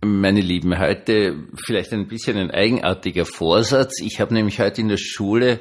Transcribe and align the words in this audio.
Meine 0.00 0.40
Lieben, 0.40 0.78
heute 0.78 1.48
vielleicht 1.66 1.92
ein 1.92 2.06
bisschen 2.06 2.36
ein 2.36 2.52
eigenartiger 2.52 3.24
Vorsatz. 3.24 4.00
Ich 4.00 4.20
habe 4.20 4.32
nämlich 4.32 4.60
heute 4.60 4.80
in 4.80 4.88
der 4.88 4.96
Schule 4.96 5.58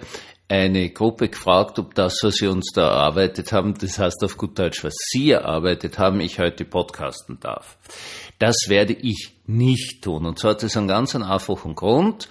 eine 0.47 0.91
Gruppe 0.91 1.29
gefragt, 1.29 1.79
ob 1.79 1.95
das, 1.95 2.19
was 2.21 2.35
sie 2.35 2.45
uns 2.45 2.71
da 2.71 2.87
erarbeitet 2.87 3.51
haben, 3.51 3.73
das 3.73 3.97
heißt 3.97 4.23
auf 4.23 4.37
gut 4.37 4.59
Deutsch, 4.59 4.83
was 4.83 4.93
sie 5.09 5.31
erarbeitet 5.31 5.97
haben, 5.97 6.21
ich 6.21 6.37
heute 6.37 6.65
podcasten 6.65 7.39
darf. 7.39 7.77
Das 8.37 8.65
werde 8.67 8.93
ich 8.93 9.33
nicht 9.47 10.03
tun. 10.03 10.27
Und 10.27 10.37
zwar 10.37 10.51
hat 10.51 10.61
es 10.61 10.77
einen 10.77 10.87
ganz 10.87 11.15
einfachen 11.15 11.73
Grund. 11.73 12.29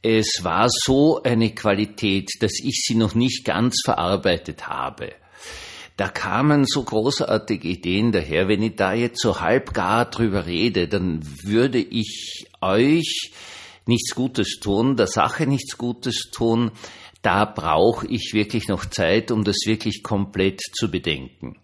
Es 0.00 0.42
war 0.42 0.68
so 0.70 1.22
eine 1.22 1.54
Qualität, 1.54 2.30
dass 2.40 2.52
ich 2.62 2.82
sie 2.82 2.94
noch 2.94 3.14
nicht 3.14 3.44
ganz 3.44 3.82
verarbeitet 3.84 4.68
habe. 4.68 5.12
Da 5.96 6.08
kamen 6.08 6.66
so 6.66 6.82
großartige 6.82 7.68
Ideen 7.68 8.12
daher. 8.12 8.48
Wenn 8.48 8.62
ich 8.62 8.76
da 8.76 8.92
jetzt 8.92 9.20
so 9.20 9.40
halb 9.40 9.72
gar 9.72 10.04
drüber 10.10 10.46
rede, 10.46 10.88
dann 10.88 11.20
würde 11.42 11.78
ich 11.78 12.46
euch 12.60 13.30
nichts 13.86 14.14
Gutes 14.14 14.58
tun, 14.60 14.96
der 14.96 15.06
Sache 15.06 15.46
nichts 15.46 15.78
Gutes 15.78 16.30
tun. 16.32 16.70
Da 17.22 17.44
brauche 17.46 18.06
ich 18.06 18.34
wirklich 18.34 18.68
noch 18.68 18.84
Zeit, 18.84 19.30
um 19.30 19.42
das 19.42 19.56
wirklich 19.64 20.02
komplett 20.02 20.60
zu 20.60 20.90
bedenken. 20.90 21.56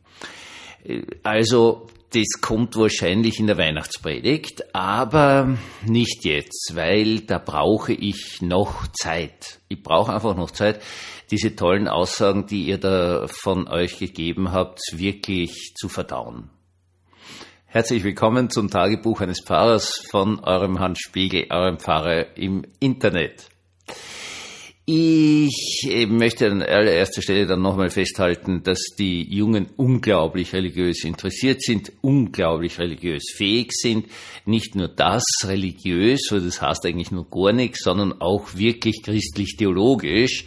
Also 1.23 1.89
das 2.15 2.43
kommt 2.43 2.77
wahrscheinlich 2.77 3.41
in 3.41 3.47
der 3.47 3.57
Weihnachtspredigt, 3.57 4.75
aber 4.75 5.57
nicht 5.87 6.25
jetzt, 6.25 6.73
weil 6.75 7.21
da 7.21 7.39
brauche 7.39 7.95
ich 7.95 8.43
noch 8.43 8.87
Zeit. 8.89 9.61
Ich 9.69 9.83
brauche 9.83 10.13
einfach 10.13 10.37
noch 10.37 10.51
Zeit, 10.51 10.83
diese 11.31 11.57
tollen 11.57 11.89
Aussagen, 11.89 12.47
die 12.47 12.65
ihr 12.65 12.79
da 12.79 13.27
von 13.29 13.67
euch 13.67 13.99
gegeben 13.99 14.53
habt, 14.53 14.81
wirklich 14.93 15.73
zu 15.75 15.89
verdauen. 15.89 16.51
Herzlich 17.65 18.05
willkommen 18.05 18.51
zum 18.51 18.69
Tagebuch 18.69 19.23
eines 19.23 19.41
Pfarrers 19.43 20.05
von 20.11 20.41
eurem 20.41 20.79
Hans 20.81 20.99
Spiegel, 20.99 21.47
eurem 21.49 21.79
Pfarrer 21.79 22.37
im 22.37 22.67
Internet. 22.79 23.52
Ich 24.85 25.87
möchte 26.09 26.51
an 26.51 26.61
allererster 26.61 27.23
Stelle 27.23 27.47
dann 27.47 27.63
nochmal 27.63 27.91
festhalten, 27.91 28.65
dass 28.65 28.81
die 28.99 29.23
Jungen 29.33 29.69
unglaublich 29.77 30.53
religiös 30.55 31.05
interessiert 31.05 31.63
sind, 31.63 31.93
unglaublich 32.01 32.81
religiös 32.81 33.23
fähig 33.33 33.71
sind. 33.73 34.07
Nicht 34.45 34.75
nur 34.75 34.89
das 34.89 35.23
religiös, 35.45 36.23
weil 36.31 36.41
das 36.41 36.61
heißt 36.61 36.85
eigentlich 36.85 37.13
nur 37.13 37.31
gar 37.31 37.53
nichts, 37.53 37.85
sondern 37.85 38.21
auch 38.21 38.57
wirklich 38.57 39.03
christlich-theologisch 39.05 40.47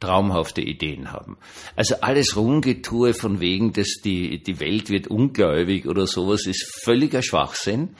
traumhafte 0.00 0.60
Ideen 0.60 1.12
haben. 1.12 1.38
Also 1.74 1.96
alles 2.00 2.36
Rumgetue 2.36 3.14
von 3.14 3.40
wegen, 3.40 3.72
dass 3.72 4.00
die, 4.04 4.42
die 4.42 4.60
Welt 4.60 4.90
wird 4.90 5.08
ungläubig 5.08 5.86
oder 5.86 6.06
sowas 6.06 6.46
ist 6.46 6.80
völliger 6.84 7.22
Schwachsinn. 7.22 7.96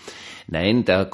Nein, 0.48 0.84
da 0.84 1.10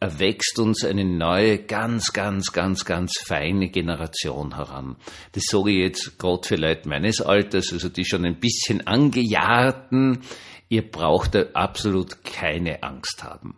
erwächst 0.00 0.58
uns 0.58 0.84
eine 0.84 1.04
neue, 1.04 1.58
ganz, 1.58 2.12
ganz, 2.12 2.52
ganz, 2.52 2.84
ganz 2.84 3.12
feine 3.24 3.68
Generation 3.68 4.56
heran. 4.56 4.96
Das 5.32 5.44
sage 5.44 5.70
ich 5.70 5.78
jetzt 5.78 6.18
gerade 6.18 6.46
für 6.46 6.56
Leute 6.56 6.88
meines 6.88 7.20
Alters, 7.20 7.72
also 7.72 7.88
die 7.88 8.04
schon 8.04 8.24
ein 8.24 8.40
bisschen 8.40 8.86
angejahrten. 8.86 10.22
Ihr 10.68 10.90
braucht 10.90 11.36
absolut 11.54 12.24
keine 12.24 12.82
Angst 12.82 13.22
haben. 13.22 13.54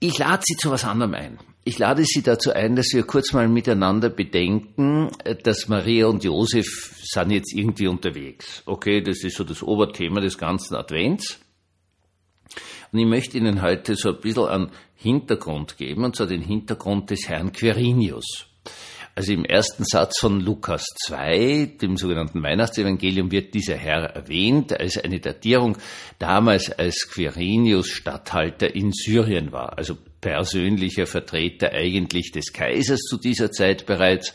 Ich 0.00 0.18
lade 0.18 0.42
Sie 0.44 0.56
zu 0.56 0.70
was 0.70 0.84
anderem 0.84 1.14
ein. 1.14 1.38
Ich 1.68 1.80
lade 1.80 2.04
Sie 2.04 2.22
dazu 2.22 2.52
ein, 2.52 2.76
dass 2.76 2.92
wir 2.92 3.02
kurz 3.02 3.32
mal 3.32 3.48
miteinander 3.48 4.08
bedenken, 4.08 5.10
dass 5.42 5.66
Maria 5.66 6.06
und 6.06 6.22
Josef 6.22 6.94
sind 7.02 7.32
jetzt 7.32 7.52
irgendwie 7.52 7.88
unterwegs. 7.88 8.62
Okay, 8.66 9.00
das 9.00 9.24
ist 9.24 9.36
so 9.36 9.42
das 9.42 9.64
Oberthema 9.64 10.20
des 10.20 10.38
ganzen 10.38 10.76
Advents. 10.76 11.40
Und 12.92 13.00
ich 13.00 13.06
möchte 13.06 13.36
Ihnen 13.36 13.62
heute 13.62 13.96
so 13.96 14.10
ein 14.10 14.20
bisschen 14.20 14.46
einen 14.46 14.70
Hintergrund 14.94 15.76
geben, 15.76 16.04
und 16.04 16.14
zwar 16.14 16.28
den 16.28 16.40
Hintergrund 16.40 17.10
des 17.10 17.28
Herrn 17.28 17.50
Quirinius. 17.50 18.46
Also 19.16 19.32
im 19.32 19.44
ersten 19.44 19.84
Satz 19.84 20.20
von 20.20 20.38
Lukas 20.38 20.84
2, 21.06 21.78
dem 21.82 21.96
sogenannten 21.96 22.44
Weihnachtsevangelium, 22.44 23.32
wird 23.32 23.54
dieser 23.54 23.74
Herr 23.74 24.14
erwähnt 24.14 24.78
als 24.78 24.98
eine 24.98 25.18
Datierung 25.18 25.76
damals 26.20 26.70
als 26.70 27.08
Quirinius 27.10 27.88
Statthalter 27.88 28.72
in 28.72 28.92
Syrien 28.92 29.50
war, 29.50 29.76
also 29.76 29.96
persönlicher 30.20 31.06
Vertreter 31.06 31.72
eigentlich 31.72 32.32
des 32.32 32.52
Kaisers 32.52 33.00
zu 33.00 33.18
dieser 33.18 33.50
Zeit 33.50 33.86
bereits. 33.86 34.32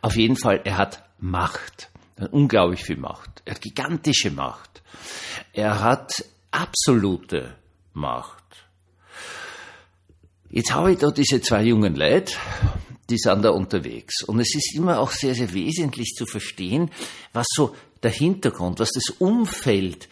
Auf 0.00 0.16
jeden 0.16 0.36
Fall, 0.36 0.60
er 0.64 0.78
hat 0.78 1.02
Macht, 1.18 1.90
unglaublich 2.30 2.84
viel 2.84 2.96
Macht, 2.96 3.42
er 3.44 3.54
hat 3.54 3.62
gigantische 3.62 4.30
Macht, 4.30 4.82
er 5.52 5.82
hat 5.82 6.24
absolute 6.50 7.54
macht. 7.92 8.44
Jetzt 10.50 10.72
habe 10.72 10.92
ich 10.92 10.98
da 10.98 11.10
diese 11.10 11.40
zwei 11.40 11.62
jungen 11.62 11.94
Leute, 11.94 12.34
die 13.10 13.18
sind 13.18 13.42
da 13.42 13.50
unterwegs. 13.50 14.22
Und 14.22 14.40
es 14.40 14.54
ist 14.54 14.74
immer 14.74 14.98
auch 14.98 15.10
sehr, 15.10 15.34
sehr 15.34 15.52
wesentlich 15.52 16.14
zu 16.16 16.26
verstehen, 16.26 16.90
was 17.32 17.46
so 17.50 17.74
der 18.02 18.10
Hintergrund, 18.10 18.80
was 18.80 18.90
das 18.92 19.10
Umfeld 19.18 20.08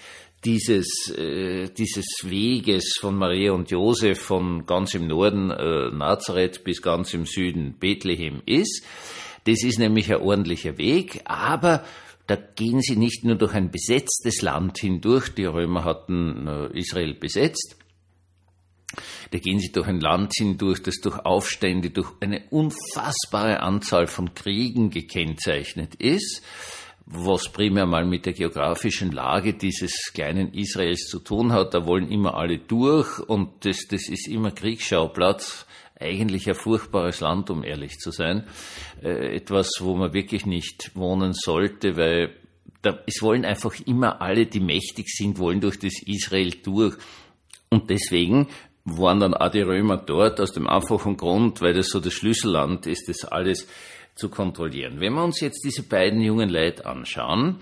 dieses, 0.47 1.11
äh, 1.11 1.69
dieses 1.77 2.07
Weges 2.23 2.95
von 3.01 3.17
Maria 3.17 3.51
und 3.53 3.71
Josef 3.71 4.21
von 4.21 4.65
ganz 4.65 4.95
im 4.95 5.09
Norden 5.09 5.51
äh, 5.51 5.91
Nazareth 5.91 6.62
bis 6.62 6.81
ganz 6.81 7.12
im 7.15 7.27
Süden 7.27 7.75
Bethlehem 7.81 8.43
ist. 8.47 8.85
Das 9.45 9.65
ist 9.65 9.81
nämlich 9.81 10.12
ein 10.12 10.21
ordentlicher 10.21 10.79
Weg, 10.79 11.21
aber 11.25 11.85
da 12.29 12.37
gehen 12.37 12.81
sie 12.81 12.97
nicht 12.97 13.25
nur 13.25 13.35
durch 13.35 13.55
ein 13.55 13.73
besetztes 13.73 14.41
Land 14.41 14.79
hindurch, 14.79 15.31
die 15.31 15.45
Römer 15.45 15.85
hatten 15.85 16.47
äh, 16.47 16.79
Israel 16.79 17.15
besetzt, 17.15 17.77
da 19.33 19.39
gehen 19.39 19.59
sie 19.59 19.73
durch 19.73 19.89
ein 19.89 20.01
Land 20.01 20.33
hindurch, 20.37 20.81
das 20.81 21.01
durch 21.03 21.19
Aufstände, 21.19 21.91
durch 21.91 22.12
eine 22.21 22.45
unfassbare 22.51 23.61
Anzahl 23.61 24.06
von 24.06 24.33
Kriegen 24.35 24.91
gekennzeichnet 24.91 25.97
ist, 25.97 26.43
was 27.06 27.49
primär 27.53 27.87
mal 27.87 28.05
mit 28.05 28.27
der 28.27 28.33
geografischen 28.33 29.12
Lage 29.12 29.55
dieses 29.55 30.12
kleinen 30.12 30.53
Israels 30.53 31.06
zu 31.09 31.21
tun 31.21 31.53
hat. 31.53 31.72
Da 31.72 31.87
wollen 31.87 32.11
immer 32.11 32.34
alle 32.34 32.59
durch 32.59 33.21
und 33.21 33.65
das, 33.65 33.87
das 33.89 34.09
ist 34.09 34.27
immer 34.28 34.50
Kriegsschauplatz 34.50 35.67
eigentlich 35.99 36.49
ein 36.49 36.55
furchtbares 36.55 37.21
Land, 37.21 37.49
um 37.49 37.65
ehrlich 37.65 37.99
zu 37.99 38.11
sein. 38.11 38.44
Äh, 39.03 39.37
etwas, 39.37 39.71
wo 39.81 39.94
man 39.94 40.12
wirklich 40.12 40.47
nicht 40.47 40.94
wohnen 40.94 41.33
sollte, 41.33 41.97
weil 41.97 42.34
da, 42.83 42.99
es 43.06 43.23
wollen 43.23 43.44
einfach 43.44 43.75
immer 43.87 44.21
alle, 44.21 44.47
die 44.47 44.61
mächtig 44.61 45.09
sind, 45.09 45.38
wollen 45.38 45.61
durch 45.61 45.78
das 45.78 46.03
Israel 46.05 46.50
durch. 46.62 46.97
Und 47.71 47.88
deswegen 47.88 48.49
waren 48.84 49.21
dann 49.21 49.34
auch 49.34 49.50
die 49.50 49.62
Römer 49.62 49.97
dort 49.97 50.41
aus 50.41 50.53
dem 50.53 50.69
einfachen 50.69 51.17
Grund, 51.17 51.61
weil 51.61 51.73
das 51.73 51.88
so 51.88 52.00
das 52.00 52.12
Schlüsselland 52.12 52.87
ist, 52.87 53.09
das 53.09 53.25
alles 53.25 53.67
zu 54.16 54.28
kontrollieren. 54.28 55.00
Wenn 55.00 55.12
wir 55.12 55.22
uns 55.22 55.41
jetzt 55.41 55.62
diese 55.65 55.82
beiden 55.82 56.21
jungen 56.21 56.49
Leute 56.49 56.87
anschauen, 56.87 57.60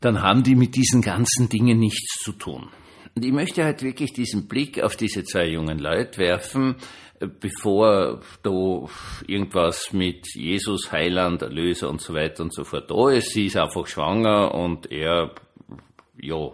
dann 0.00 0.22
haben 0.22 0.42
die 0.42 0.54
mit 0.54 0.76
diesen 0.76 1.02
ganzen 1.02 1.48
Dingen 1.48 1.78
nichts 1.78 2.22
zu 2.22 2.32
tun. 2.32 2.68
Und 3.14 3.24
ich 3.24 3.32
möchte 3.32 3.64
halt 3.64 3.82
wirklich 3.82 4.12
diesen 4.12 4.46
Blick 4.46 4.80
auf 4.80 4.96
diese 4.96 5.24
zwei 5.24 5.48
jungen 5.48 5.80
Leute 5.80 6.18
werfen, 6.18 6.76
bevor 7.40 8.20
da 8.44 8.88
irgendwas 9.26 9.92
mit 9.92 10.34
Jesus, 10.34 10.92
Heiland, 10.92 11.42
Erlöser 11.42 11.90
und 11.90 12.00
so 12.00 12.14
weiter 12.14 12.44
und 12.44 12.54
so 12.54 12.62
fort 12.62 12.88
da 12.88 13.10
ist. 13.10 13.32
Sie 13.32 13.46
ist 13.46 13.56
einfach 13.56 13.88
schwanger 13.88 14.54
und 14.54 14.90
er, 14.92 15.34
ja, 16.20 16.52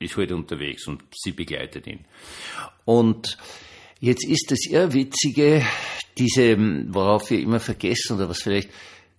ist 0.00 0.16
halt 0.16 0.32
unterwegs 0.32 0.86
und 0.86 1.02
sie 1.12 1.32
begleitet 1.32 1.86
ihn. 1.86 2.06
Und 2.86 3.36
jetzt 4.00 4.26
ist 4.26 4.50
das 4.50 4.66
Irrwitzige, 4.66 5.62
diese, 6.18 6.56
worauf 6.88 7.30
wir 7.30 7.40
immer 7.40 7.60
vergessen 7.60 8.16
oder 8.16 8.28
was 8.28 8.42
vielleicht 8.42 8.70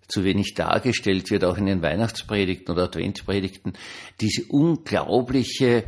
zu 0.07 0.23
wenig 0.23 0.53
dargestellt 0.53 1.31
wird, 1.31 1.43
auch 1.43 1.57
in 1.57 1.65
den 1.65 1.81
Weihnachtspredigten 1.81 2.73
oder 2.73 2.83
Adventpredigten, 2.83 3.73
diese 4.21 4.43
unglaubliche, 4.45 5.85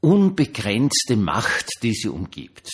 unbegrenzte 0.00 1.16
Macht, 1.16 1.82
die 1.82 1.92
sie 1.92 2.08
umgibt. 2.08 2.68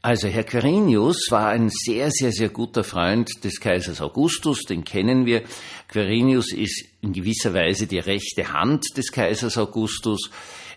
Also 0.00 0.28
Herr 0.28 0.44
Quirinius 0.44 1.26
war 1.30 1.48
ein 1.48 1.70
sehr, 1.70 2.10
sehr, 2.12 2.30
sehr 2.30 2.50
guter 2.50 2.84
Freund 2.84 3.28
des 3.42 3.60
Kaisers 3.60 4.00
Augustus, 4.00 4.62
den 4.62 4.84
kennen 4.84 5.26
wir. 5.26 5.42
Quirinius 5.88 6.52
ist 6.52 6.84
in 7.02 7.12
gewisser 7.12 7.52
Weise 7.52 7.88
die 7.88 7.98
rechte 7.98 8.52
Hand 8.52 8.84
des 8.96 9.10
Kaisers 9.10 9.58
Augustus. 9.58 10.30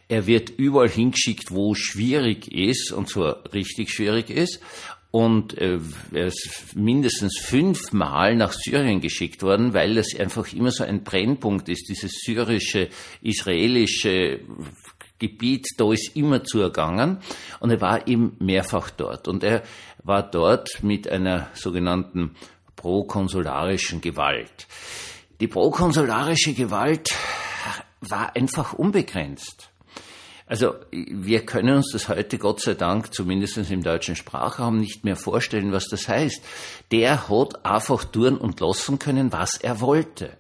Er 0.10 0.26
wird 0.26 0.50
überall 0.50 0.90
hingeschickt, 0.90 1.52
wo 1.52 1.76
schwierig 1.76 2.52
ist, 2.52 2.92
und 2.92 3.10
zwar 3.10 3.44
richtig 3.54 3.92
schwierig 3.92 4.32
ist. 4.32 4.60
Und 5.12 5.58
äh, 5.58 5.78
er 6.14 6.28
ist 6.28 6.74
mindestens 6.74 7.38
fünfmal 7.38 8.36
nach 8.38 8.54
Syrien 8.54 9.02
geschickt 9.02 9.44
worden, 9.44 9.74
weil 9.74 9.96
das 9.96 10.16
einfach 10.18 10.52
immer 10.54 10.72
so 10.72 10.86
ein 10.86 11.04
Brennpunkt 11.04 11.68
ist, 11.68 11.90
dieses 11.90 12.14
syrische, 12.24 12.88
israelische 13.22 14.40
Gebiet, 15.20 15.68
da 15.78 15.92
ist 15.92 16.16
immer 16.16 16.44
zuergangen 16.44 17.20
und 17.60 17.72
er 17.72 17.82
war 17.82 18.08
eben 18.08 18.38
mehrfach 18.40 18.90
dort. 18.90 19.28
Und 19.28 19.44
er 19.44 19.64
war 20.04 20.24
dort 20.24 20.82
mit 20.82 21.08
einer 21.10 21.50
sogenannten 21.54 22.36
prokonsularischen 22.76 24.02
Gewalt. 24.02 24.68
Die 25.40 25.48
prokonsularische 25.48 26.54
Gewalt 26.54 27.10
war 28.00 28.36
einfach 28.36 28.74
unbegrenzt. 28.74 29.71
Also 30.52 30.76
wir 30.92 31.46
können 31.46 31.78
uns 31.78 31.94
das 31.94 32.10
heute 32.10 32.38
Gott 32.38 32.60
sei 32.60 32.74
Dank, 32.74 33.14
zumindest 33.14 33.56
im 33.72 33.84
deutschen 33.84 34.18
Sprachraum, 34.18 34.82
nicht 34.82 35.06
mehr 35.06 35.16
vorstellen, 35.16 35.72
was 35.72 35.88
das 35.88 36.10
heißt. 36.10 36.44
Der 36.92 37.30
hat 37.30 37.66
einfach 37.66 38.04
tun 38.04 38.38
und 38.38 38.60
lassen 38.60 39.00
können, 39.00 39.32
was 39.32 39.56
er 39.56 39.80
wollte. 39.80 40.36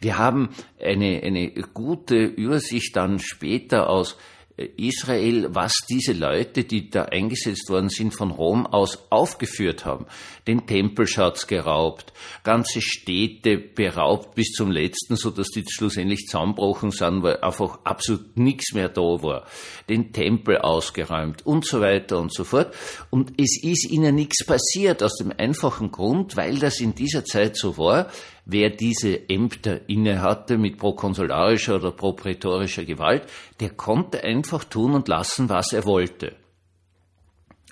Wir 0.00 0.18
haben 0.18 0.50
eine, 0.80 1.20
eine 1.24 1.50
gute 1.50 2.14
Übersicht 2.14 2.94
dann 2.94 3.18
später 3.18 3.90
aus 3.90 4.16
Israel, 4.56 5.48
was 5.52 5.72
diese 5.90 6.12
Leute, 6.12 6.62
die 6.62 6.88
da 6.88 7.02
eingesetzt 7.02 7.68
worden 7.70 7.88
sind, 7.88 8.12
von 8.14 8.30
Rom 8.30 8.66
aus 8.66 9.10
aufgeführt 9.10 9.84
haben. 9.84 10.06
Den 10.46 10.64
Tempelschatz 10.66 11.48
geraubt, 11.48 12.12
ganze 12.44 12.80
Städte 12.80 13.58
beraubt 13.58 14.36
bis 14.36 14.52
zum 14.52 14.70
letzten, 14.70 15.16
so 15.16 15.30
dass 15.30 15.48
die 15.48 15.64
schlussendlich 15.68 16.26
zusammenbrochen 16.26 16.92
sind, 16.92 17.24
weil 17.24 17.38
einfach 17.38 17.80
absolut 17.82 18.36
nichts 18.36 18.74
mehr 18.74 18.88
da 18.88 19.00
war. 19.00 19.44
Den 19.88 20.12
Tempel 20.12 20.58
ausgeräumt 20.58 21.44
und 21.44 21.66
so 21.66 21.80
weiter 21.80 22.20
und 22.20 22.32
so 22.32 22.44
fort. 22.44 22.72
Und 23.10 23.32
es 23.40 23.60
ist 23.60 23.90
ihnen 23.90 24.14
nichts 24.14 24.46
passiert 24.46 25.02
aus 25.02 25.16
dem 25.16 25.32
einfachen 25.36 25.90
Grund, 25.90 26.36
weil 26.36 26.60
das 26.60 26.78
in 26.78 26.94
dieser 26.94 27.24
Zeit 27.24 27.56
so 27.56 27.76
war, 27.76 28.08
wer 28.44 28.70
diese 28.70 29.28
Ämter 29.28 29.88
innehatte 29.88 30.58
mit 30.58 30.78
prokonsularischer 30.78 31.76
oder 31.76 31.92
proprätorischer 31.92 32.84
Gewalt, 32.84 33.24
der 33.60 33.70
konnte 33.70 34.22
einfach 34.22 34.64
tun 34.64 34.92
und 34.92 35.08
lassen, 35.08 35.48
was 35.48 35.72
er 35.72 35.84
wollte. 35.84 36.36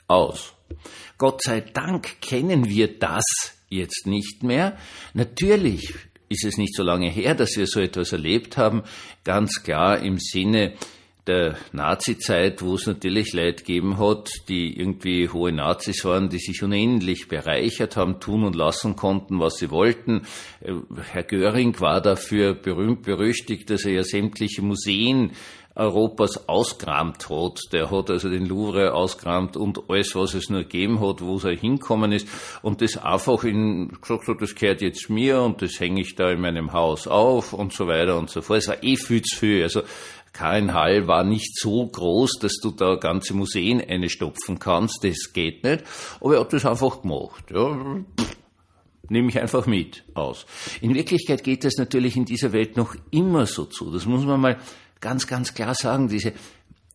Aus. 0.08 0.54
Gott 1.19 1.42
sei 1.42 1.60
Dank 1.60 2.20
kennen 2.20 2.69
wir 2.69 2.98
das 2.98 3.24
jetzt 3.69 4.06
nicht 4.06 4.42
mehr. 4.42 4.76
Natürlich 5.14 5.94
ist 6.28 6.44
es 6.44 6.56
nicht 6.56 6.74
so 6.74 6.82
lange 6.82 7.10
her, 7.10 7.34
dass 7.34 7.56
wir 7.56 7.66
so 7.66 7.80
etwas 7.80 8.12
erlebt 8.12 8.56
haben, 8.56 8.82
ganz 9.24 9.62
klar 9.62 9.98
im 9.98 10.19
Sinne 10.19 10.74
der 11.26 11.56
Nazi-Zeit, 11.72 12.62
wo 12.62 12.74
es 12.74 12.86
natürlich 12.86 13.32
Leute 13.32 13.62
gegeben 13.62 13.98
hat, 13.98 14.30
die 14.48 14.76
irgendwie 14.76 15.28
hohe 15.28 15.52
Nazis 15.52 16.04
waren, 16.04 16.28
die 16.28 16.38
sich 16.38 16.62
unendlich 16.62 17.28
bereichert 17.28 17.96
haben, 17.96 18.19
tun 18.19 18.44
und 18.44 18.56
lassen 18.56 18.96
konnten, 18.96 19.38
was 19.38 19.54
sie 19.54 19.70
wollten. 19.70 20.22
Äh, 20.60 20.72
Herr 21.12 21.22
Göring 21.22 21.78
war 21.80 22.00
dafür 22.00 22.54
berühmt 22.54 23.02
berüchtigt, 23.02 23.70
dass 23.70 23.84
er 23.84 23.92
ja 23.92 24.02
sämtliche 24.02 24.62
Museen 24.62 25.32
Europas 25.74 26.48
auskramt 26.48 27.30
hat. 27.30 27.60
Der 27.72 27.90
hat 27.90 28.10
also 28.10 28.28
den 28.28 28.46
Louvre 28.46 28.92
auskramt 28.92 29.56
und 29.56 29.88
alles, 29.88 30.14
was 30.14 30.34
es 30.34 30.50
nur 30.50 30.62
gegeben 30.62 31.00
hat, 31.00 31.22
wo 31.22 31.38
er 31.38 31.56
hinkommen 31.56 32.12
ist 32.12 32.28
und 32.62 32.82
das 32.82 32.98
einfach 32.98 33.44
in, 33.44 33.96
gesagt 34.00 34.28
hat, 34.28 34.42
das 34.42 34.54
gehört 34.54 34.82
jetzt 34.82 35.08
mir 35.08 35.40
und 35.40 35.62
das 35.62 35.80
hänge 35.80 36.02
ich 36.02 36.14
da 36.14 36.30
in 36.30 36.40
meinem 36.40 36.72
Haus 36.72 37.06
auf 37.06 37.52
und 37.52 37.72
so 37.72 37.86
weiter 37.86 38.19
und 38.19 38.28
so 38.28 38.42
fort. 38.42 38.58
Es 38.58 38.69
war 38.69 38.82
eh 38.82 38.96
viel 38.96 39.22
zu 39.22 39.38
viel. 39.38 39.62
Also 39.62 39.82
kein 40.32 40.73
Hall 40.73 41.06
war 41.06 41.25
nicht 41.25 41.58
so 41.58 41.87
groß, 41.87 42.38
dass 42.40 42.55
du 42.62 42.70
da 42.70 42.96
ganze 42.96 43.34
Museen 43.34 43.81
einstopfen 43.81 44.58
kannst. 44.58 45.05
Das 45.05 45.32
geht 45.32 45.62
nicht. 45.62 45.84
Aber 46.20 46.34
er 46.34 46.40
hat 46.40 46.52
das 46.52 46.64
einfach 46.64 47.02
gemacht. 47.02 47.50
Ja, 47.50 48.02
nehme 49.08 49.29
ich 49.29 49.38
einfach 49.38 49.67
mit 49.67 50.05
aus. 50.14 50.46
In 50.81 50.94
Wirklichkeit 50.94 51.44
geht 51.44 51.64
das 51.64 51.75
natürlich 51.76 52.17
in 52.17 52.25
dieser 52.25 52.52
Welt 52.52 52.76
noch 52.76 52.96
immer 53.11 53.46
so 53.46 53.67
zu. 53.67 53.90
Das 53.93 54.06
muss 54.06 54.25
man 54.25 54.40
mal 54.40 54.58
ganz, 55.00 55.26
ganz 55.26 55.52
klar 55.52 55.75
sagen. 55.75 56.08
Diese 56.08 56.32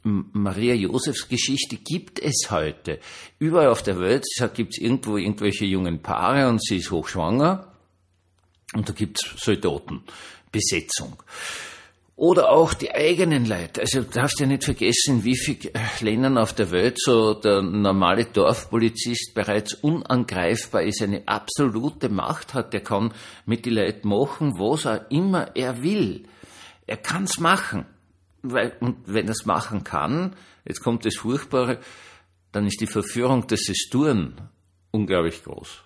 Maria 0.04 0.74
Josefs 0.74 1.28
Geschichte 1.28 1.78
gibt 1.78 2.20
es 2.20 2.48
heute. 2.50 3.00
Überall 3.40 3.68
auf 3.68 3.84
der 3.84 4.00
Welt 4.00 4.26
gibt 4.56 4.74
es 4.74 4.82
irgendwo 4.82 5.18
irgendwelche 5.18 5.66
jungen 5.66 6.02
Paare 6.02 6.48
und 6.50 6.64
sie 6.64 6.78
ist 6.78 6.92
hochschwanger. 6.92 7.72
Und 8.74 8.90
da 8.90 8.94
gibt 8.94 9.20
es 9.24 9.44
Soldatenbesetzung. 9.44 11.22
Oder 12.18 12.50
auch 12.50 12.74
die 12.74 12.92
eigenen 12.92 13.46
Leute. 13.46 13.82
Also 13.82 14.02
du 14.02 14.10
darfst 14.10 14.40
ja 14.40 14.48
nicht 14.48 14.64
vergessen, 14.64 15.24
wie 15.24 15.38
viele 15.38 15.72
Ländern 16.02 16.40
auf 16.40 16.52
der 16.52 16.72
Welt 16.72 16.98
so 17.00 17.36
der 17.36 17.62
normale 17.62 18.26
Dorfpolizist 18.26 19.36
bereits 19.36 19.76
unangreifbar 19.76 20.82
ist, 20.82 21.04
eine 21.04 21.28
absolute 21.28 22.10
Macht 22.10 22.56
hat. 22.56 22.74
Der 22.74 22.82
kann 22.82 23.14
mit 23.46 23.68
den 23.68 23.76
Leuten 23.76 24.08
machen, 24.10 24.58
was 24.58 24.86
er 24.86 25.12
immer 25.12 25.56
er 25.56 25.84
will. 25.84 26.24
Er 26.88 26.98
kann's 26.98 27.40
machen. 27.40 27.86
Und 28.42 28.98
wenn 29.06 29.28
er 29.28 29.34
es 29.34 29.46
machen 29.46 29.84
kann, 29.84 30.36
jetzt 30.66 30.82
kommt 30.82 31.06
das 31.06 31.18
Furchtbare, 31.18 31.78
dann 32.52 32.66
ist 32.66 32.82
die 32.82 32.88
Verführung 32.88 33.46
des 33.46 33.70
es 33.70 33.90
tun 33.92 34.34
unglaublich 34.90 35.44
groß. 35.44 35.84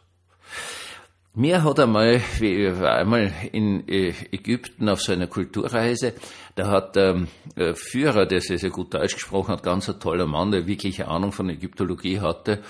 Mir 1.33 1.63
hat 1.63 1.79
einmal, 1.79 2.19
ich 2.41 2.79
war 2.81 2.95
einmal 2.95 3.31
in 3.53 3.87
äh, 3.87 4.13
Ägypten 4.33 4.89
auf 4.89 5.01
so 5.01 5.13
einer 5.13 5.27
Kulturreise, 5.27 6.13
da 6.55 6.67
hat 6.67 6.97
der 6.97 7.25
ähm, 7.55 7.73
Führer, 7.73 8.25
der 8.25 8.41
sehr, 8.41 8.57
sehr 8.57 8.69
gut 8.69 8.93
Deutsch 8.93 9.13
gesprochen 9.13 9.53
hat, 9.53 9.63
ganz 9.63 9.87
ein 9.87 9.97
toller 9.97 10.27
Mann, 10.27 10.51
der 10.51 10.67
wirkliche 10.67 11.07
Ahnung 11.07 11.31
von 11.31 11.49
Ägyptologie 11.49 12.19
hatte, 12.19 12.61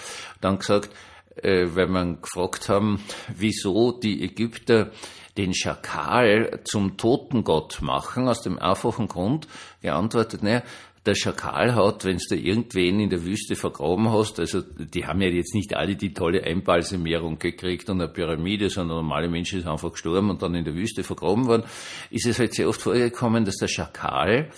dann 0.41 0.59
gesagt, 0.59 0.91
äh, 1.37 1.69
weil 1.73 1.87
man 1.87 2.21
gefragt 2.21 2.69
haben, 2.69 3.03
wieso 3.35 3.93
die 3.93 4.23
Ägypter 4.23 4.91
den 5.37 5.55
Schakal 5.55 6.59
zum 6.63 6.97
Totengott 6.97 7.81
machen, 7.81 8.27
aus 8.27 8.43
dem 8.43 8.59
einfachen 8.59 9.07
Grund 9.07 9.47
geantwortet, 9.81 10.43
naja, 10.43 10.61
der 11.05 11.15
Schakal 11.15 11.73
hat, 11.73 12.05
wenn 12.05 12.17
du 12.17 12.35
irgendwen 12.35 12.99
in 12.99 13.09
der 13.09 13.25
Wüste 13.25 13.55
vergraben 13.55 14.11
hast, 14.11 14.39
also 14.39 14.61
die 14.61 15.05
haben 15.05 15.21
ja 15.21 15.29
jetzt 15.29 15.55
nicht 15.55 15.75
alle 15.75 15.95
die 15.95 16.13
tolle 16.13 16.43
Einbalsamierung 16.43 17.39
gekriegt 17.39 17.89
und 17.89 17.99
eine 17.99 18.11
Pyramide, 18.11 18.69
sondern 18.69 18.97
normale 18.97 19.27
Menschen 19.27 19.59
sind 19.59 19.69
einfach 19.69 19.91
gestorben 19.91 20.29
und 20.29 20.43
dann 20.43 20.53
in 20.53 20.63
der 20.63 20.75
Wüste 20.75 21.03
vergraben 21.03 21.47
worden, 21.47 21.63
ist 22.11 22.27
es 22.27 22.37
halt 22.37 22.53
sehr 22.53 22.69
oft 22.69 22.81
vorgekommen, 22.81 23.45
dass 23.45 23.55
der 23.55 23.67
Schakal 23.67 24.51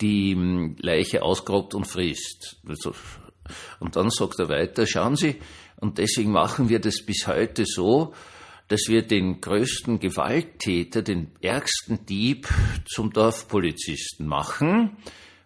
die 0.00 0.34
hm, 0.34 0.76
Leiche 0.78 1.22
ausgrabt 1.22 1.74
und 1.74 1.86
frisst. 1.86 2.60
Also, 2.68 2.94
und 3.80 3.96
dann 3.96 4.10
sagt 4.10 4.38
er 4.38 4.48
weiter, 4.48 4.86
schauen 4.86 5.16
Sie, 5.16 5.36
und 5.76 5.98
deswegen 5.98 6.30
machen 6.30 6.68
wir 6.68 6.78
das 6.78 7.04
bis 7.04 7.26
heute 7.26 7.64
so, 7.66 8.14
dass 8.68 8.82
wir 8.86 9.02
den 9.02 9.40
größten 9.40 9.98
Gewalttäter, 9.98 11.02
den 11.02 11.32
ärgsten 11.40 12.06
Dieb 12.06 12.48
zum 12.86 13.12
Dorfpolizisten 13.12 14.28
machen, 14.28 14.96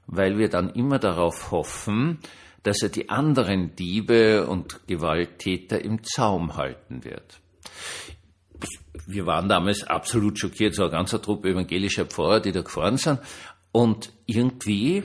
weil 0.06 0.38
wir 0.38 0.48
dann 0.48 0.70
immer 0.70 0.98
darauf 0.98 1.50
hoffen, 1.50 2.18
dass 2.62 2.82
er 2.82 2.88
die 2.88 3.10
anderen 3.10 3.76
Diebe 3.76 4.46
und 4.46 4.86
Gewalttäter 4.86 5.82
im 5.84 6.02
Zaum 6.02 6.56
halten 6.56 7.04
wird. 7.04 7.40
Wir 9.06 9.26
waren 9.26 9.48
damals 9.48 9.84
absolut 9.84 10.38
schockiert, 10.38 10.74
so 10.74 10.82
eine 10.82 10.90
ganze 10.90 11.20
Truppe 11.20 11.50
evangelischer 11.50 12.06
Pfarrer, 12.06 12.40
die 12.40 12.52
da 12.52 12.62
gefahren 12.62 12.96
sind. 12.96 13.20
Und 13.70 14.12
irgendwie, 14.26 15.04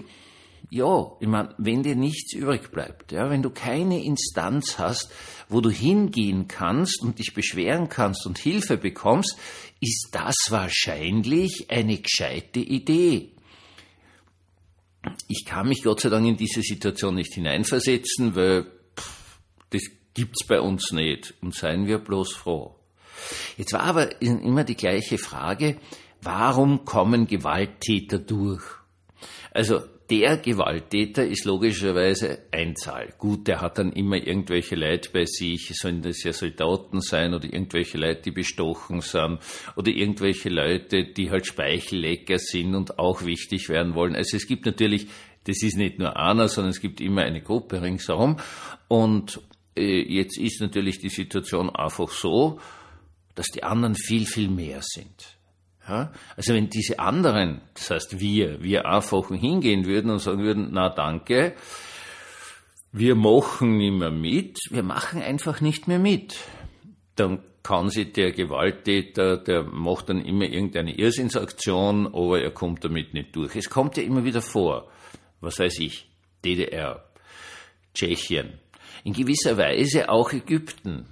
ja, 0.72 1.12
ich 1.20 1.28
meine, 1.28 1.54
wenn 1.58 1.84
dir 1.84 1.96
nichts 1.96 2.34
übrig 2.34 2.72
bleibt, 2.72 3.12
ja, 3.12 3.30
wenn 3.30 3.44
du 3.44 3.52
keine 3.52 4.04
Instanz 4.04 4.80
hast, 4.80 5.12
wo 5.50 5.62
du 5.62 5.70
hingehen 5.70 6.48
kannst 6.48 7.04
und 7.04 7.20
dich 7.20 7.34
beschweren 7.36 7.90
kannst 7.90 8.26
und 8.26 8.40
Hilfe 8.40 8.78
bekommst, 8.78 9.38
ist 9.82 10.10
das 10.14 10.36
wahrscheinlich 10.50 11.70
eine 11.70 11.98
gescheite 11.98 12.60
Idee. 12.60 13.34
Ich 15.28 15.46
kann 15.46 15.68
mich 15.68 15.84
Gott 15.84 16.02
sei 16.02 16.10
Dank 16.10 16.28
in 16.28 16.38
diese 16.38 16.62
Situation 16.62 17.16
nicht 17.16 17.34
hineinversetzen, 17.34 18.36
weil 18.36 18.66
pff, 18.96 19.40
das 19.72 19.82
gibt's 20.14 20.46
bei 20.46 20.60
uns 20.60 20.92
nicht 20.92 21.34
und 21.42 21.56
seien 21.56 21.88
wir 21.88 21.98
bloß 21.98 22.34
froh. 22.34 22.76
Jetzt 23.58 23.74
war 23.74 23.82
aber 23.82 24.22
immer 24.22 24.64
die 24.64 24.76
gleiche 24.76 25.18
Frage, 25.18 25.78
warum 26.22 26.86
kommen 26.86 27.28
Gewalttäter 27.28 28.20
durch? 28.20 28.64
Also 29.52 29.82
der 30.12 30.36
Gewalttäter 30.36 31.26
ist 31.26 31.46
logischerweise 31.46 32.40
Einzahl. 32.52 33.14
Gut, 33.18 33.48
der 33.48 33.62
hat 33.62 33.78
dann 33.78 33.94
immer 33.94 34.18
irgendwelche 34.18 34.76
Leute 34.76 35.10
bei 35.14 35.24
sich, 35.24 35.72
sollen 35.74 36.02
das 36.02 36.22
ja 36.24 36.34
Soldaten 36.34 37.00
sein 37.00 37.34
oder 37.34 37.46
irgendwelche 37.46 37.98
Leute, 37.98 38.24
die 38.24 38.32
bestochen 38.32 39.00
sind 39.00 39.40
oder 39.78 39.90
irgendwelche 39.90 40.50
Leute, 40.50 41.06
die 41.06 41.32
halt 41.32 41.48
Speichellecker 41.48 42.40
sind 42.40 42.76
und 42.76 43.00
auch 43.00 43.24
wichtig 43.24 43.70
werden 43.70 43.96
wollen. 43.96 44.18
Also 44.18 44.36
es 44.36 44.48
gibt 44.48 44.66
natürlich, 44.66 45.08
das 45.46 45.64
ist 45.64 45.78
nicht 45.78 45.98
nur 45.98 46.18
einer, 46.18 46.50
sondern 46.50 46.72
es 46.72 46.82
gibt 46.82 47.00
immer 47.00 47.22
eine 47.22 47.42
Gruppe 47.42 47.82
ringsherum. 47.82 48.36
Und 48.90 49.40
äh, 49.78 50.02
jetzt 50.02 50.38
ist 50.38 50.60
natürlich 50.60 51.00
die 51.00 51.08
Situation 51.08 51.70
einfach 51.70 52.10
so, 52.10 52.60
dass 53.36 53.48
die 53.48 53.64
anderen 53.64 53.96
viel, 53.96 54.26
viel 54.26 54.50
mehr 54.50 54.82
sind. 54.82 55.38
Ja? 55.88 56.12
Also 56.36 56.54
wenn 56.54 56.70
diese 56.70 57.00
anderen, 57.00 57.62
das 57.74 57.92
heißt 57.92 58.20
wir, 58.20 58.62
wir 58.62 58.86
einfach 58.86 59.30
hingehen 59.30 59.86
würden 59.86 60.12
und 60.12 60.20
sagen 60.20 60.44
würden, 60.44 60.70
na 60.72 60.90
danke, 60.90 61.56
wir 62.92 63.16
machen 63.16 63.78
nicht 63.78 63.94
mehr 63.94 64.12
mit, 64.12 64.58
wir 64.70 64.84
machen 64.84 65.22
einfach 65.22 65.62
nicht 65.62 65.88
mehr 65.88 66.00
mit. 66.00 66.38
Dann 67.16 67.40
kann 67.64 67.90
sich 67.90 68.12
der 68.14 68.32
Gewalttäter, 68.32 69.38
der 69.38 69.64
macht 69.64 70.10
dann 70.10 70.24
immer 70.26 70.46
irgendeine 70.46 70.96
Irrsinnsaktion, 70.96 72.08
aber 72.08 72.42
er 72.42 72.52
kommt 72.52 72.84
damit 72.84 73.14
nicht 73.14 73.36
durch. 73.36 73.56
Es 73.56 73.70
kommt 73.70 73.98
ja 73.98 74.04
immer 74.04 74.24
wieder 74.24 74.42
vor, 74.42 74.90
was 75.42 75.60
weiß 75.60 75.80
ich, 75.80 76.10
DDR, 76.44 77.06
Tschechien, 77.94 78.60
in 79.04 79.14
gewisser 79.14 79.58
Weise 79.58 80.10
auch 80.10 80.34
Ägypten, 80.34 81.06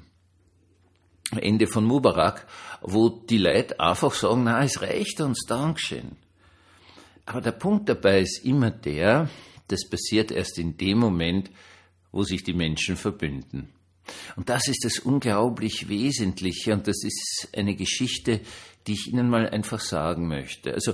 Ende 1.37 1.67
von 1.67 1.85
Mubarak, 1.85 2.47
wo 2.81 3.09
die 3.09 3.37
Leute 3.37 3.79
einfach 3.79 4.13
sagen, 4.13 4.43
na, 4.45 4.63
es 4.63 4.81
reicht 4.81 5.21
uns, 5.21 5.45
Dankeschön. 5.47 6.17
Aber 7.25 7.41
der 7.41 7.51
Punkt 7.51 7.87
dabei 7.87 8.21
ist 8.21 8.43
immer 8.43 8.71
der, 8.71 9.29
das 9.67 9.87
passiert 9.87 10.31
erst 10.31 10.57
in 10.57 10.77
dem 10.77 10.97
Moment, 10.97 11.51
wo 12.11 12.23
sich 12.23 12.43
die 12.43 12.53
Menschen 12.53 12.95
verbünden. 12.95 13.69
Und 14.35 14.49
das 14.49 14.67
ist 14.67 14.83
das 14.83 14.97
unglaublich 14.97 15.87
Wesentliche 15.87 16.73
und 16.73 16.87
das 16.87 17.03
ist 17.03 17.49
eine 17.55 17.75
Geschichte, 17.75 18.41
die 18.87 18.93
ich 18.93 19.07
Ihnen 19.07 19.29
mal 19.29 19.47
einfach 19.47 19.79
sagen 19.79 20.27
möchte. 20.27 20.73
Also 20.73 20.93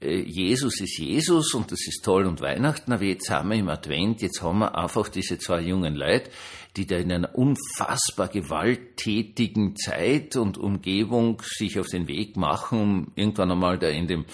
Jesus 0.00 0.80
ist 0.80 0.98
Jesus 0.98 1.54
und 1.54 1.72
das 1.72 1.86
ist 1.86 2.04
toll 2.04 2.26
und 2.26 2.42
Weihnachten, 2.42 2.92
aber 2.92 3.04
jetzt 3.04 3.30
haben 3.30 3.48
wir 3.48 3.56
im 3.56 3.68
Advent, 3.70 4.20
jetzt 4.20 4.42
haben 4.42 4.58
wir 4.58 4.76
einfach 4.76 5.08
diese 5.08 5.38
zwei 5.38 5.62
jungen 5.62 5.94
Leute, 5.94 6.30
die 6.76 6.86
da 6.86 6.96
in 6.96 7.10
einer 7.10 7.34
unfassbar 7.34 8.28
gewalttätigen 8.28 9.74
Zeit 9.74 10.36
und 10.36 10.58
Umgebung 10.58 11.42
sich 11.44 11.80
auf 11.80 11.86
den 11.86 12.08
Weg 12.08 12.36
machen, 12.36 12.80
um 12.80 13.12
irgendwann 13.14 13.50
einmal 13.50 13.78
da 13.78 13.88
in 13.88 14.06
dem 14.06 14.26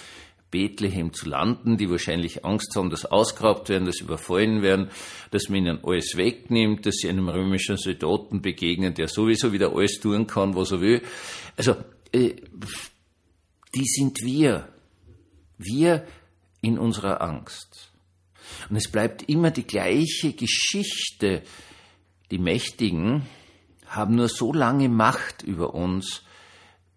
Bethlehem 0.50 1.12
zu 1.12 1.28
landen, 1.28 1.78
die 1.78 1.88
wahrscheinlich 1.88 2.45
Angst 2.45 2.75
haben, 2.76 2.90
dass 2.90 3.07
ausgeraubt 3.07 3.69
werden, 3.69 3.87
dass 3.87 4.00
überfallen 4.00 4.62
werden, 4.62 4.90
dass 5.31 5.49
man 5.49 5.61
ihnen 5.61 5.81
alles 5.83 6.16
wegnimmt, 6.16 6.85
dass 6.87 6.97
sie 6.97 7.09
einem 7.09 7.28
römischen 7.28 7.76
Soldaten 7.76 8.42
begegnen, 8.42 8.95
der 8.95 9.09
sowieso 9.09 9.52
wieder 9.52 9.75
alles 9.75 9.99
tun 10.00 10.26
kann, 10.26 10.54
was 10.54 10.73
er 10.73 10.81
will. 10.81 11.02
Also, 11.57 11.76
äh, 12.12 12.35
die 13.75 13.85
sind 13.85 14.19
wir. 14.23 14.69
Wir 15.64 16.07
in 16.61 16.78
unserer 16.78 17.21
Angst. 17.21 17.92
Und 18.69 18.76
es 18.76 18.90
bleibt 18.90 19.28
immer 19.28 19.50
die 19.50 19.66
gleiche 19.66 20.33
Geschichte. 20.33 21.42
Die 22.31 22.38
Mächtigen 22.38 23.26
haben 23.87 24.14
nur 24.14 24.28
so 24.28 24.52
lange 24.52 24.88
Macht 24.88 25.42
über 25.42 25.75
uns, 25.75 26.23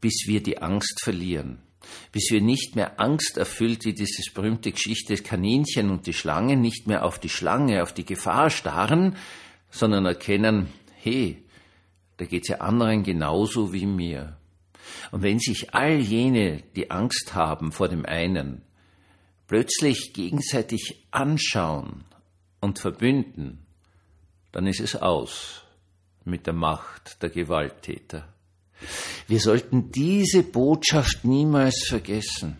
bis 0.02 0.26
wir 0.28 0.42
die 0.42 0.62
Angst 0.62 1.02
verlieren 1.04 1.66
bis 2.12 2.32
wir 2.32 2.42
nicht 2.42 2.76
mehr 2.76 3.00
Angst 3.00 3.38
erfüllt, 3.38 3.86
wie 3.86 3.94
dieses 3.94 4.32
berühmte 4.34 4.72
Geschichte 4.72 5.14
des 5.14 5.24
Kaninchen 5.24 5.90
und 5.90 6.08
die 6.08 6.14
Schlange, 6.14 6.58
nicht 6.58 6.88
mehr 6.88 7.06
auf 7.06 7.20
die 7.20 7.30
Schlange, 7.30 7.84
auf 7.84 7.94
die 7.94 8.06
Gefahr 8.06 8.50
starren, 8.50 9.16
sondern 9.70 10.06
erkennen, 10.06 10.68
hey, 10.96 11.44
da 12.18 12.26
geht's 12.26 12.48
ja 12.48 12.58
anderen 12.58 13.04
genauso 13.04 13.74
wie 13.74 13.86
mir. 13.86 14.38
Und 15.12 15.24
wenn 15.24 15.40
sich 15.40 15.74
all 15.74 16.00
jene, 16.00 16.64
die 16.76 16.92
Angst 16.92 17.34
haben 17.34 17.72
vor 17.72 17.88
dem 17.88 18.06
einen, 18.06 18.62
plötzlich 19.48 20.14
gegenseitig 20.14 21.06
anschauen 21.12 22.06
und 22.60 22.80
verbünden, 22.80 23.66
dann 24.52 24.68
ist 24.68 24.80
es 24.80 24.96
aus 24.96 25.64
mit 26.24 26.48
der 26.48 26.54
Macht 26.54 27.22
der 27.22 27.30
Gewalttäter. 27.30 28.28
Wir 29.28 29.40
sollten 29.40 29.92
diese 29.92 30.44
Botschaft 30.44 31.24
niemals 31.24 31.86
vergessen. 31.88 32.58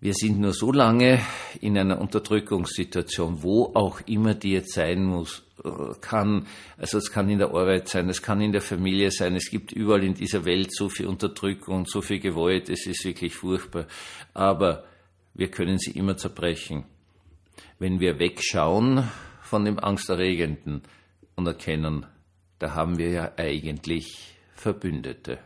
Wir 0.00 0.14
sind 0.14 0.40
nur 0.40 0.52
so 0.52 0.72
lange 0.72 1.20
in 1.60 1.78
einer 1.78 2.00
Unterdrückungssituation, 2.00 3.42
wo 3.42 3.72
auch 3.74 4.00
immer 4.06 4.34
die 4.34 4.52
jetzt 4.52 4.72
sein 4.72 5.04
muss, 5.04 5.44
kann, 6.00 6.46
also 6.76 6.98
es 6.98 7.10
kann 7.10 7.28
in 7.30 7.38
der 7.38 7.48
Arbeit 7.48 7.88
sein, 7.88 8.08
es 8.08 8.22
kann 8.22 8.40
in 8.40 8.52
der 8.52 8.60
Familie 8.60 9.10
sein, 9.10 9.36
es 9.36 9.50
gibt 9.50 9.72
überall 9.72 10.02
in 10.02 10.14
dieser 10.14 10.44
Welt 10.44 10.74
so 10.74 10.88
viel 10.88 11.06
Unterdrückung, 11.06 11.86
so 11.86 12.00
viel 12.00 12.20
Gewalt, 12.20 12.68
es 12.68 12.86
ist 12.86 13.04
wirklich 13.04 13.34
furchtbar. 13.34 13.86
Aber 14.34 14.84
wir 15.34 15.50
können 15.50 15.78
sie 15.78 15.92
immer 15.92 16.16
zerbrechen, 16.16 16.84
wenn 17.78 18.00
wir 18.00 18.18
wegschauen 18.18 19.08
von 19.42 19.64
dem 19.64 19.78
Angsterregenden 19.78 20.82
und 21.36 21.46
erkennen, 21.46 22.06
da 22.58 22.74
haben 22.74 22.98
wir 22.98 23.10
ja 23.10 23.32
eigentlich 23.36 24.34
Verbündete. 24.54 25.38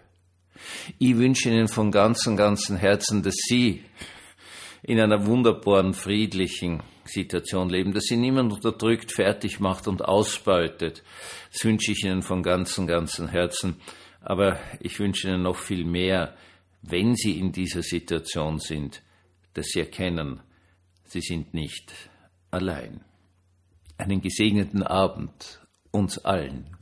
Ich 0.98 1.16
wünsche 1.16 1.50
Ihnen 1.50 1.68
von 1.68 1.90
ganzem, 1.90 2.36
ganzem 2.36 2.76
Herzen, 2.76 3.22
dass 3.22 3.34
Sie 3.34 3.82
in 4.86 5.00
einer 5.00 5.26
wunderbaren, 5.26 5.94
friedlichen 5.94 6.80
Situation 7.04 7.68
leben, 7.68 7.92
dass 7.92 8.04
Sie 8.04 8.16
niemand 8.16 8.52
unterdrückt, 8.52 9.10
fertig 9.10 9.58
macht 9.58 9.88
und 9.88 10.04
ausbeutet. 10.04 11.02
Das 11.52 11.64
wünsche 11.64 11.90
ich 11.90 12.04
Ihnen 12.04 12.22
von 12.22 12.44
ganzem, 12.44 12.86
ganzem 12.86 13.26
Herzen. 13.28 13.76
Aber 14.20 14.60
ich 14.78 14.98
wünsche 15.00 15.28
Ihnen 15.28 15.42
noch 15.42 15.56
viel 15.56 15.84
mehr, 15.84 16.36
wenn 16.82 17.16
Sie 17.16 17.36
in 17.36 17.50
dieser 17.50 17.82
Situation 17.82 18.60
sind, 18.60 19.02
dass 19.54 19.66
Sie 19.66 19.80
erkennen, 19.80 20.40
Sie 21.04 21.20
sind 21.20 21.52
nicht 21.52 21.92
allein. 22.52 23.00
Einen 23.98 24.20
gesegneten 24.20 24.84
Abend 24.84 25.66
uns 25.90 26.18
allen. 26.18 26.75